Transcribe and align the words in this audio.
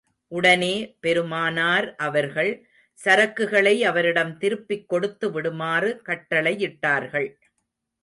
உடனே 0.27 0.95
பெருமானார் 0.99 1.95
அவர்கள், 1.95 2.51
சரக்குகளை 2.99 3.75
அவரிடம் 3.81 4.37
திருப்பிக் 4.37 4.89
கொடுத்து 4.89 5.31
விடுமாறு 5.31 6.01
கட்டளையிட்டார்கள். 6.05 7.29